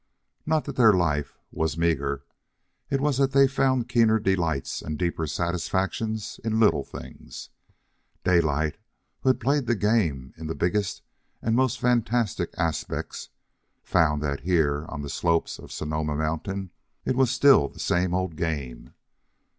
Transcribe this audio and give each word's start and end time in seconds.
Not 0.47 0.65
that 0.65 0.77
their 0.77 0.93
life 0.93 1.37
was 1.51 1.77
meagre. 1.77 2.23
It 2.89 3.01
was 3.01 3.19
that 3.19 3.33
they 3.33 3.47
found 3.47 3.87
keener 3.87 4.17
delights 4.17 4.81
and 4.81 4.97
deeper 4.97 5.27
satisfactions 5.27 6.39
in 6.43 6.59
little 6.59 6.83
things. 6.83 7.49
Daylight, 8.23 8.77
who 9.19 9.29
had 9.29 9.39
played 9.39 9.67
the 9.67 9.75
game 9.75 10.33
in 10.37 10.49
its 10.49 10.57
biggest 10.57 11.03
and 11.39 11.55
most 11.55 11.79
fantastic 11.79 12.51
aspects, 12.57 13.29
found 13.83 14.23
that 14.23 14.39
here, 14.39 14.87
on 14.89 15.03
the 15.03 15.07
slopes 15.09 15.59
of 15.59 15.71
Sonoma 15.71 16.15
Mountain, 16.15 16.71
it 17.05 17.15
was 17.15 17.29
still 17.29 17.67
the 17.69 17.77
same 17.79 18.15
old 18.15 18.35
game. 18.35 18.95